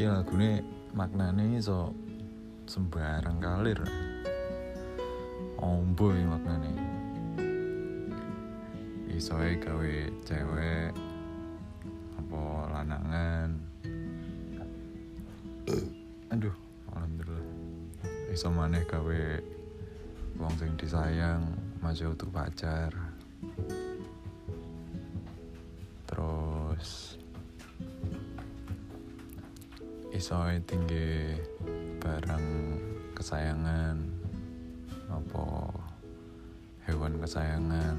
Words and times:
iki 0.00 0.08
lagune 0.08 0.64
maknane 0.96 1.60
iso 1.60 1.92
sembarang 2.64 3.36
kalir. 3.36 3.84
Ombo 5.60 6.16
iki 6.16 6.24
maknane. 6.24 6.72
Iso 9.12 9.36
gawe 9.36 9.92
cewek 10.24 10.96
apa 12.16 12.40
lanangan. 12.72 13.60
Aduh 16.32 16.56
alhamdulillah. 16.96 17.44
Iso 18.32 18.48
maneh 18.48 18.80
gawe 18.88 19.20
wong 20.40 20.54
sing 20.56 20.80
disayang 20.80 21.44
masih 21.84 22.08
untuk 22.08 22.32
pacar 22.32 22.88
iso 30.20 30.36
ae 30.44 30.60
tinggi 30.68 31.32
barang 31.96 32.46
kesayangan 33.16 33.96
apa 35.08 35.44
hewan 36.84 37.16
kesayangan. 37.16 37.96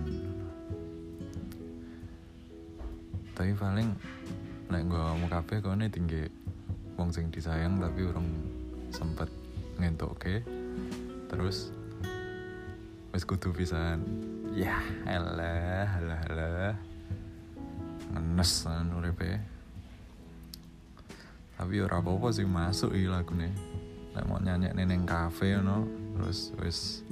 Tapi 3.34 3.58
paling 3.58 3.90
nek 4.70 4.86
gue 4.86 5.02
mau 5.02 5.30
kafe 5.34 5.66
kone 5.66 5.90
tinggi 5.90 6.30
wong 6.94 7.10
sing 7.10 7.34
disayang 7.34 7.82
tapi 7.82 8.06
orang 8.06 8.30
sempet 8.94 9.26
ngentuk 9.82 10.14
oke 10.14 10.46
terus 11.26 11.74
wis 13.18 13.26
kudu 13.26 13.50
pisan. 13.50 13.98
Ya 14.54 14.78
elah 15.10 15.90
elah 15.98 16.22
elah 16.30 16.76
ngenes 18.14 18.70
uripe 18.94 19.42
tapi 21.62 21.78
ora 21.78 22.02
apa-apa 22.02 22.34
sih 22.34 22.42
masuk 22.42 22.90
iki 22.98 23.06
lagune. 23.06 23.54
Nek 24.18 24.26
mau 24.26 24.42
nyanyi 24.42 24.74
neneng 24.74 25.06
kafe 25.06 25.62
no 25.62 25.86
terus 26.18 26.50
wis 26.58 27.06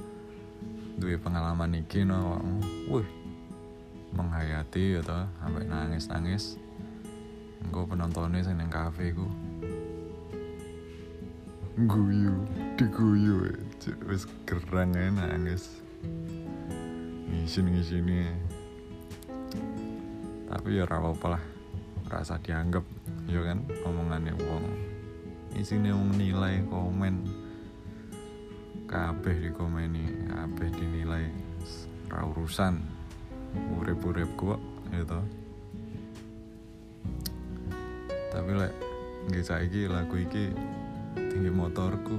duwe 0.97 1.21
pengalaman 1.21 1.77
iki 1.77 2.01
no 2.01 2.17
awakmu 2.17 2.57
wih 2.89 3.09
menghayati 4.17 4.97
gitu 4.97 5.19
sampai 5.37 5.69
nangis 5.69 6.09
nangis 6.09 6.43
engkau 7.61 7.85
penontonnya 7.85 8.41
sing 8.41 8.57
neng 8.57 8.73
kafe 8.73 9.13
ku 9.13 9.29
guyu 11.85 12.33
diguyu 12.73 13.53
wis 14.09 14.25
gerang 14.49 14.97
ya 14.97 15.13
nangis. 15.13 15.77
Ngisin 17.29 17.69
ngisini 17.69 18.33
tapi 20.49 20.81
ya 20.81 20.89
ora 20.89 21.13
lah 21.37 21.43
rasa 22.09 22.41
dianggap 22.41 22.83
ya 23.29 23.39
kan 23.45 23.63
omongannya 23.85 24.33
wong. 24.35 24.65
Isine 25.53 25.93
wong 25.93 26.17
nilai 26.17 26.65
komen. 26.67 27.23
Kabeh 28.89 29.37
dikomeni 29.37 30.27
kabeh 30.33 30.67
dinilai 30.73 31.29
ra 32.09 32.25
urusan. 32.25 32.81
Urip-urip 33.77 34.29
kok 34.33 34.57
gitu 34.89 35.21
tapi 38.29 38.53
lek 38.53 38.73
nggih 39.25 39.45
saiki 39.45 39.89
lagu 39.89 40.15
iki 40.15 40.53
tinggi 41.17 41.49
motorku. 41.49 42.17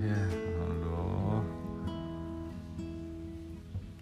Ya 0.00 0.18
Allah. 0.64 1.44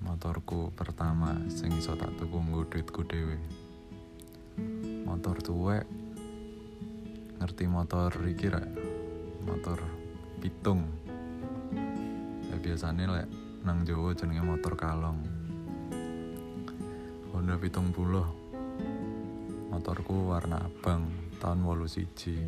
Motorku 0.01 0.71
pertama 0.73 1.35
sing 1.51 1.75
iso 1.75 1.99
tak 1.99 2.15
tuku 2.15 2.39
nggo 2.39 2.63
duitku 2.71 3.03
dhewe 3.07 3.37
motor 5.13 5.45
tuwek 5.45 5.85
ngerti 7.37 7.69
motor 7.69 8.09
iki 8.25 8.49
ra 8.49 8.65
motor 9.45 9.77
pitung. 10.41 10.89
Ya 12.49 12.57
biasanya 12.57 13.21
lek 13.21 13.29
nang 13.61 13.85
Jawa 13.85 14.17
jenenge 14.17 14.41
motor 14.41 14.73
kalong. 14.73 15.21
Honda 17.29 17.61
pitung 17.61 17.93
puluh. 17.93 18.25
Motorku 19.69 20.33
warna 20.33 20.65
abang 20.65 21.05
tahun 21.45 21.61
wolu 21.61 21.85
siji. 21.85 22.41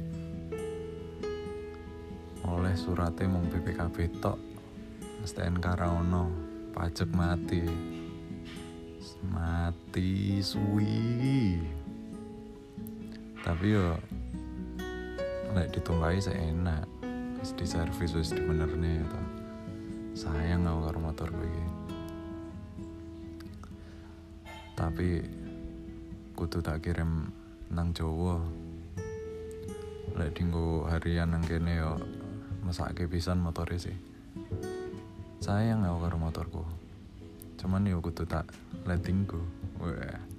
Oleh 2.49 2.73
suratnya 2.81 3.29
mung 3.29 3.45
BPKB 3.53 4.25
tok 4.25 4.41
STNK 5.21 5.67
ra 5.69 5.93
ono 5.93 6.33
pajak 6.73 7.13
mati. 7.13 7.61
Mati 9.25 10.41
suwi 10.41 11.84
tapi 13.45 13.77
yo 13.77 14.01
lek 15.53 15.71
ditumpai 15.77 16.17
saya 16.17 16.41
enak 16.41 16.89
wis 17.39 17.53
di 17.53 17.69
servis 17.69 18.17
wis 18.17 18.33
dibenerne 18.33 19.05
gitu 19.05 19.21
sayang 20.17 20.65
aku 20.65 20.81
karo 20.89 20.99
motor 20.99 21.29
gue 21.29 21.85
tapi 24.75 25.23
kudu 26.35 26.59
tak 26.59 26.83
kirim 26.83 27.31
nang 27.71 27.95
Jawa. 27.95 28.43
Lek 30.15 30.35
dinggo 30.35 30.87
harian 30.91 31.31
nang 31.31 31.43
kene 31.47 31.79
yo 31.79 31.99
mesake 32.67 33.07
pisan 33.07 33.39
motore 33.39 33.79
sih. 33.79 33.95
Sayang 35.39 35.87
aku 35.87 35.99
karo 36.07 36.17
motorku. 36.19 36.63
Cuman 37.59 37.87
yo 37.87 38.03
kudu 38.03 38.27
tak 38.27 38.51
letting 38.83 39.27
go. 39.31 39.39
Wah 39.79 40.34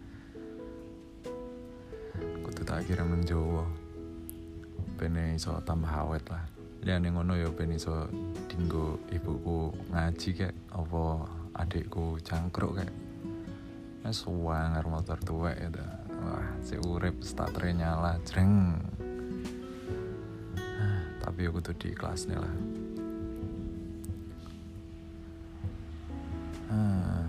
kudu 2.44 2.62
tak 2.64 2.88
kirim 2.88 3.12
nang 3.12 3.24
Jawa 3.26 3.66
bene 4.96 5.36
iso 5.36 5.60
tambah 5.68 5.92
awet 5.92 6.24
lah. 6.32 6.44
Liyane 6.86 7.12
ngono 7.12 7.36
yo 7.36 7.52
ben 7.52 7.76
iso 7.76 8.08
dinggo 8.48 9.02
ibuku 9.12 9.74
ngaji 9.92 10.30
kayak 10.38 10.56
apa 10.72 11.04
adikku 11.58 12.22
cangkruk 12.24 12.80
kayak 12.80 12.96
wis 14.06 14.22
wangar 14.30 14.86
motor 14.86 15.18
tuwek 15.20 15.58
ya 15.58 15.70
dah. 15.74 15.92
wah 16.16 16.48
si 16.64 16.80
urip 16.80 17.20
startere 17.26 17.76
nyala 17.76 18.16
jreng. 18.24 18.80
Ah, 20.58 21.02
tapi 21.20 21.50
aku 21.50 21.60
tuh 21.60 21.76
di 21.76 21.92
kelas 21.92 22.32
nih 22.32 22.40
lah. 22.40 22.56
Ah 26.72 27.26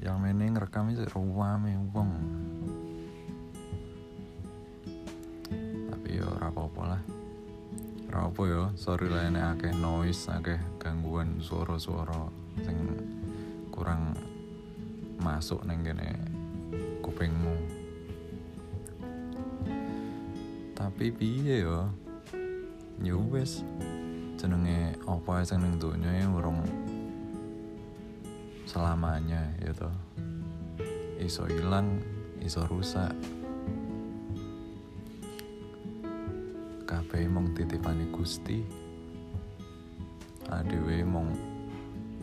yang 0.00 0.16
meneng 0.16 0.56
ngerekam 0.56 0.88
itu 0.88 1.04
ruame 1.12 1.76
wong 1.92 2.08
apa-apa 6.50 6.82
lah. 6.84 7.02
Ora 8.10 8.26
apa 8.26 8.42
yo 8.42 8.62
sorry 8.74 9.06
lah 9.06 9.30
ini 9.30 9.38
akeh 9.38 9.70
noise 9.78 10.26
akeh 10.26 10.58
gangguan 10.82 11.38
suara-suara 11.38 12.26
sing 12.66 12.76
kurang 13.70 14.18
masuk 15.22 15.62
neng 15.62 15.86
kene 15.86 16.18
kupingmu. 17.06 17.54
Tapi 20.74 21.14
piye 21.14 21.62
yo 21.62 21.86
ya 22.98 23.14
wis 23.14 23.62
jenenge 24.34 24.98
apa 25.06 25.46
sing 25.46 25.62
ning 25.62 25.78
donya 25.78 26.10
ya 26.10 26.26
urung 26.28 26.66
selamanya 28.66 29.54
ya 29.62 29.70
toh. 29.70 29.94
Iso 31.20 31.46
hilang 31.46 32.02
iso 32.42 32.66
rusak 32.66 33.14
kabeh 36.90 37.30
mong 37.30 37.54
titipane 37.54 38.10
Gusti. 38.10 38.66
Adewe 40.50 41.06
mong 41.06 41.30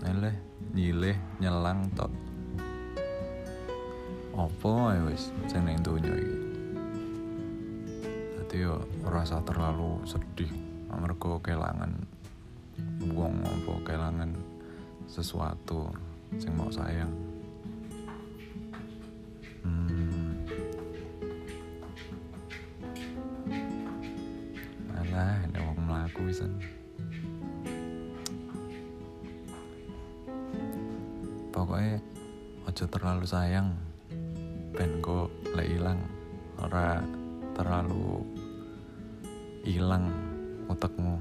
eleh 0.04 0.36
nyileh 0.76 1.16
nyelang 1.40 1.88
tok. 1.96 2.12
Apa 4.36 4.72
ae 4.92 5.00
wis 5.08 5.32
sing 5.48 5.64
ning 5.64 5.80
donya 5.80 6.12
iki? 6.12 6.38
Dadi 8.36 8.58
yo 8.68 8.84
ora 9.08 9.24
usah 9.24 9.40
terlalu 9.48 10.04
sedih 10.04 10.52
amarga 10.92 11.40
kelangan 11.40 12.04
wong 13.16 13.40
apa 13.48 13.74
kelangan 13.88 14.36
sesuatu 15.08 15.88
sing 16.36 16.52
mau 16.60 16.68
sayang 16.68 17.10
pisan 26.26 26.52
pokoknya 31.54 31.98
ojo 32.70 32.86
terlalu 32.90 33.26
sayang 33.26 33.74
ben 34.78 35.02
kok 35.02 35.34
lek 35.58 35.74
ilang 35.74 35.98
ora 36.62 37.02
terlalu 37.58 38.22
hilang 39.66 40.14
otakmu 40.70 41.20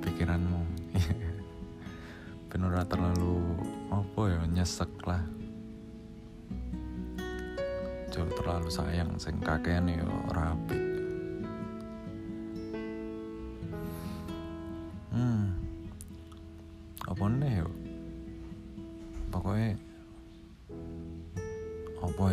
pikiranmu. 0.00 0.62
Ben 2.48 2.62
ora 2.62 2.86
terlalu 2.86 3.42
apa 3.90 4.22
ya 4.30 4.42
nyesek 4.46 4.88
lah. 5.02 5.20
Jauh 8.14 8.30
terlalu 8.38 8.70
sayang 8.70 9.18
sing 9.18 9.42
kakean 9.42 9.90
yo 9.90 10.06
rapi 10.30 10.93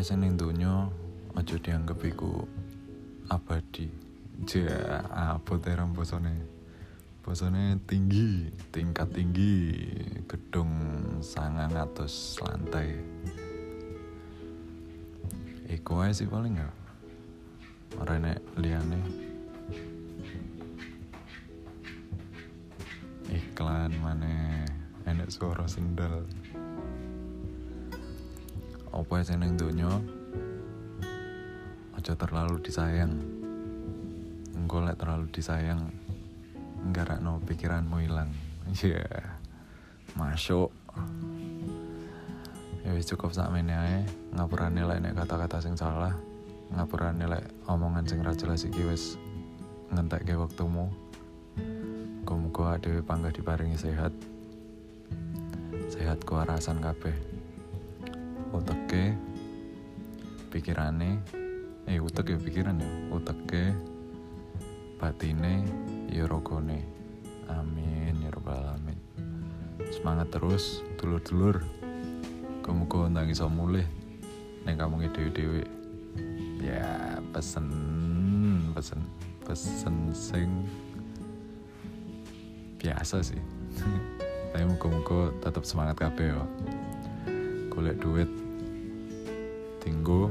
sing 0.02 0.26
ning 0.26 0.34
donya 0.34 0.90
aja 1.38 1.56
dianggep 1.62 2.02
iku 2.10 2.42
abadi. 3.30 3.86
Ja 4.50 5.06
apa 5.14 5.54
terang 5.62 5.94
bosone. 5.94 6.42
Bosone 7.22 7.78
tinggi 7.86 8.50
tingkat 8.74 9.14
tinggi 9.14 9.78
gedung 10.26 10.74
sangang 11.22 11.78
atus 11.78 12.42
lantai. 12.42 12.98
Iku 15.70 16.02
aja 16.02 16.18
sih 16.18 16.28
paling 16.28 16.58
ya. 16.58 16.70
Nek 18.02 18.42
liane 18.58 19.00
iklan 23.32 23.94
mana 24.04 24.66
enek 25.08 25.32
suara 25.32 25.64
sendal 25.64 26.28
apa 28.92 29.12
yang 29.16 29.28
seneng 29.28 29.52
dunia 29.56 29.92
aja 31.96 32.14
terlalu 32.18 32.60
disayang. 32.60 33.14
Engkau 34.52 34.84
lek 34.84 35.00
terlalu 35.00 35.32
disayang 35.32 35.88
enggak 36.82 37.22
no 37.24 37.40
pikiranmu 37.46 38.04
hilang 38.04 38.34
iya. 38.84 39.00
Yeah. 39.00 39.28
masuk. 40.20 40.74
Ya 42.84 42.92
wis 42.98 43.08
cukup 43.08 43.32
sak 43.32 43.54
mene 43.56 43.74
ae. 43.78 44.00
Ngapurane 44.36 44.84
lek 44.84 45.00
nek 45.00 45.16
kata-kata 45.24 45.64
sing 45.64 45.80
salah. 45.80 46.12
Ngapurane 46.76 47.26
lek 47.32 47.48
omongan 47.70 48.04
sing 48.04 48.20
ra 48.20 48.36
jelas 48.36 48.68
iki 48.68 48.84
wis 48.84 49.16
ngentekke 49.92 50.36
waktumu 50.36 50.92
Muga-muga 52.22 52.80
adewe 52.80 53.04
pangga 53.04 53.28
diparingi 53.28 53.76
sehat. 53.76 54.16
Sehat 55.92 56.24
kewarasan 56.24 56.80
kabeh 56.80 57.31
Pikirane 60.62 61.18
Eh 61.90 61.98
utek 61.98 62.30
ya 62.30 62.38
pikiran 62.38 62.78
ya 62.78 62.86
Uteke 63.10 63.74
Batine 65.02 65.66
Ya 66.14 66.30
rogone. 66.30 66.86
Amin 67.50 68.22
ya 68.22 68.30
robbal 68.30 68.62
alamin. 68.62 68.94
Semangat 69.90 70.30
terus 70.30 70.86
Dulur-dulur. 71.02 71.66
Muga-muga 72.62 73.10
ndang 73.10 73.34
iso 73.34 73.50
mulih 73.50 73.90
Neng 74.62 74.78
kamu 74.78 75.10
dewe-dewe 75.10 75.66
Ya 76.62 77.18
pesen 77.34 77.66
Pesen 78.78 79.02
Pesen 79.42 80.14
sing 80.14 80.70
biasa 82.78 83.26
sih. 83.26 83.42
Tapi 84.54 84.66
muka-muka 84.70 85.34
tetap 85.42 85.66
semangat 85.66 86.06
kabeh 86.06 86.38
yo 86.38 86.46
golek 87.74 87.98
duit 87.98 88.30
tinggu 89.82 90.30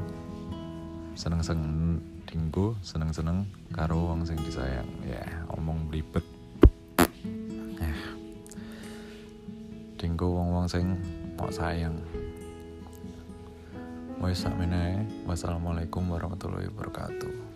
seneng-seneng 1.20 2.00
tinggu 2.24 2.72
seneng-seneng 2.80 3.44
karo 3.76 4.08
wong 4.08 4.24
sing 4.24 4.40
disayang. 4.40 4.88
Ya 5.04 5.20
yeah, 5.20 5.28
omong 5.52 5.92
belibet 5.92 6.24
eh 7.76 8.00
tinggu 10.00 10.24
wong-wong 10.24 10.64
sing 10.64 10.96
mau 11.36 11.52
sayang. 11.52 12.00
Wassalamualaikum 15.28 16.08
warahmatullahi 16.08 16.72
wabarakatuh 16.72 17.49